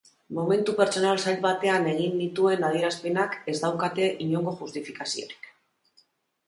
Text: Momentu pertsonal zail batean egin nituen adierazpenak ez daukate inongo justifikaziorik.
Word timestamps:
Momentu 0.35 0.73
pertsonal 0.77 1.19
zail 1.25 1.37
batean 1.43 1.85
egin 1.91 2.17
nituen 2.23 2.65
adierazpenak 2.71 3.39
ez 3.55 3.57
daukate 3.67 4.13
inongo 4.27 4.57
justifikaziorik. 4.65 5.53